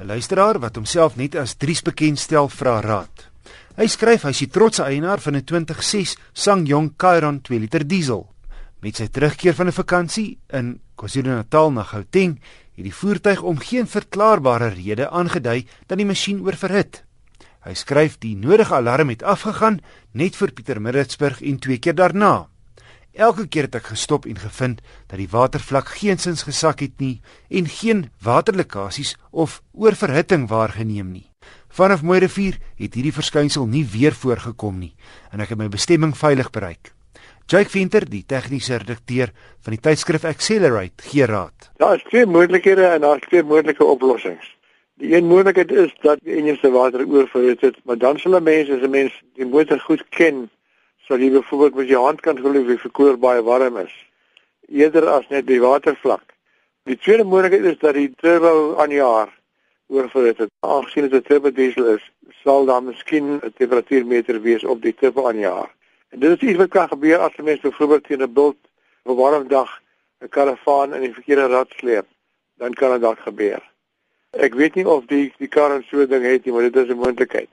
[0.00, 3.26] 'n Luisteraar wat homself net as Dries bekend stel, vra raad.
[3.76, 8.24] Hy skryf hy is die trotse eienaar van 'n 2006 SsangYong Chiron 2 liter diesel.
[8.80, 12.40] Met sy terugkeer van 'n vakansie in KwaZulu-Natal na Gauteng,
[12.76, 17.04] het die voertuig om geen verklaarbare rede aangedui dat die masjien oorverhit.
[17.60, 19.80] Hy skryf die nodige alarm het afgegaan
[20.12, 22.48] net vir Pietermaritzburg en twee keer daarna.
[23.12, 24.78] Elke keer het ek gestop en gevind
[25.10, 31.26] dat die watervlak geensins gesak het nie en geen waterlekkasies of oorverhitting waargeneem nie.
[31.68, 34.94] Vanaf Mooirivier het hierdie verskynsel nie weer voorgekom nie
[35.32, 36.92] en ek het my bestemming veilig bereik.
[37.50, 41.72] Jake Venter, die tegniese redakteur van die tydskrif Accelerate, gee raad.
[41.82, 44.46] Daar is twee moontlikhede en daar is twee moontlike oplossings.
[45.02, 48.42] Die een moontlikheid is dat die enjin se water oorverhit het, maar dan sal 'n
[48.42, 50.50] mens as 'n mens die motor goed ken,
[51.10, 53.94] sal jy byvoorbeeld met jou hand kan glo of die verkoeler baie warm is,
[54.70, 56.22] eerder as net die watervlak.
[56.86, 59.32] Die tweede moontlikheid is dat die turbo aan jaar
[59.90, 60.52] oorverhit het.
[60.62, 62.04] Aangesien dit 'n turbo diesel is,
[62.44, 65.74] sal daar miskien 'n temperatuurmeter wees op die turbo aan jaar.
[66.10, 68.62] En dit is iets wat kan gebeur as 'n mens byvoorbeeld teen 'n bult
[69.02, 69.82] op 'n warm dag
[70.22, 72.06] 'n karavaan in die verkeerde rad sleep,
[72.56, 73.62] dan kan dit dalk gebeur.
[74.30, 77.02] Ek weet nie of die die kar so ding het nie, maar dit is 'n
[77.02, 77.50] moontlikheid.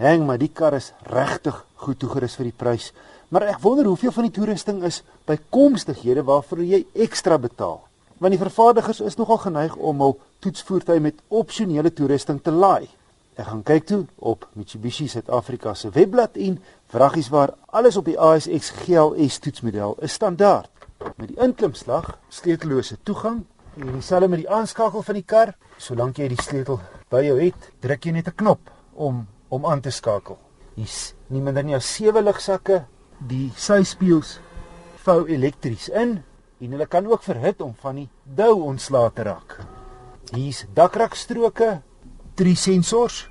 [0.00, 2.90] hang maar die kar is regtig goed toegerus vir die prys.
[3.32, 7.80] Maar ek wonder hoeveel van die toerusting is bykomstighede waarvoor jy ekstra betaal.
[8.20, 12.86] Want die vervaardigers is nogal geneig om hul toetsvoertuie met opsionele toerusting te laai.
[13.36, 16.54] Ek gaan kyk toe op Mitsubishi Suid-Afrika se webblad en
[16.88, 20.70] vragies waar alles op die ASX GLS toetsmodel is standaard.
[21.20, 23.42] Met die inklimslag, sleutellose toegang
[23.76, 26.80] en dieselfde met die aanskakel van die kar, solank jy die sleutel
[27.12, 30.38] by jou het, druk jy net 'n knop om om aan te skakel.
[30.74, 32.86] Hier's nie minder nie as 7 ligsakke
[33.18, 34.40] die syspieels
[35.04, 36.22] vou elektries in
[36.60, 39.60] en hulle kan ook verhit om van die dou ontslae te raak.
[40.32, 41.82] Hier's dakrakstroke,
[42.36, 43.24] drie sensors,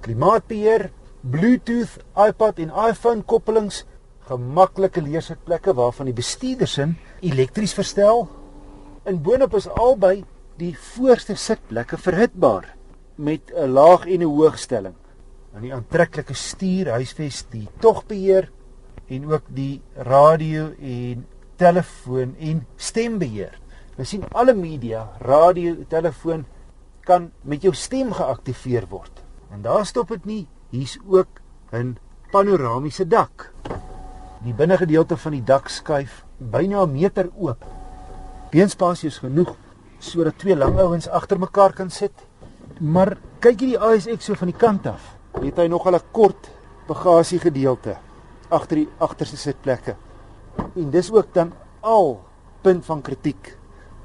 [0.00, 0.88] klimaatbeheer,
[1.20, 3.84] Bluetooth, iPad en iPhone koppelings,
[4.30, 8.28] gemaklike leersitplekke waarvan die bestuurdersin elektries verstel.
[9.08, 10.22] In boonop is albei
[10.60, 12.70] die voorste sitplekke verhitbaar
[13.16, 14.94] met 'n laag en 'n hoogstelling.
[15.54, 18.50] En die aantreklike stuur huisves die togbeheer
[19.08, 21.26] en ook die radio en
[21.56, 23.58] telefoon en stembeheer.
[23.98, 26.46] Ons sien alle media, radio, telefoon
[27.10, 29.22] kan met jou stem geaktiveer word.
[29.50, 31.40] En daar stop dit nie, hier's ook
[31.72, 31.96] 'n
[32.30, 33.52] panoramiese dak.
[34.44, 37.64] Die binnegedeelte van die dak skuif byna 'n meter oop.
[38.50, 39.56] Beenspasie is genoeg
[39.98, 42.12] sodat twee lang ouens agter mekaar kan sit.
[42.80, 45.16] Maar kyk hierdie ASX so van die kant af.
[45.40, 46.50] Het hy nog 'n kort
[46.86, 47.96] bagasiegedeelte
[48.48, 49.96] agter die agterste sitplekke.
[50.74, 52.20] En dis ook dan al
[52.62, 53.58] punt van kritiek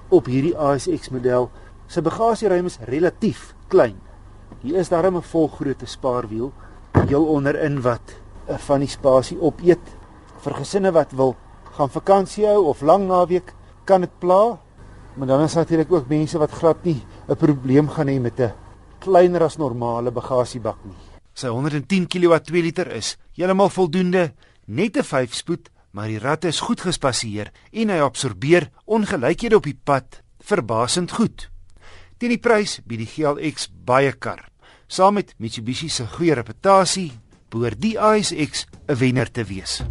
[0.09, 1.49] op hierdie ASX model.
[1.87, 3.97] Sy bagasieruim is relatief klein.
[4.61, 6.51] Hier is daar 'n volgrootte spaarwiel
[7.07, 8.15] heel onderin wat
[8.47, 9.85] eh, van die spasie opeet
[10.43, 11.35] vir gesinne wat wil
[11.77, 13.53] gaan vakansie hou of lang naweek
[13.85, 14.59] kan dit pla.
[15.15, 18.53] Maar dan is natuurlik ook mense wat glad nie 'n probleem gaan hê met 'n
[18.99, 20.97] kleiner as normale bagasiebak nie.
[21.33, 24.33] Sy 110 kW 2 liter is heeltemal voldoende,
[24.65, 29.63] net 'n 5 spoed maar die ratte is goed gespasseer en hy absorbeer ongelykhede op
[29.63, 31.47] die pad verbasend goed.
[32.25, 34.39] Teen die prys bied die GLX baie kar.
[34.89, 37.11] Saam met Mitsubishi se goeie reputasie,
[37.53, 39.83] behoort die ASX 'n wenner te wees.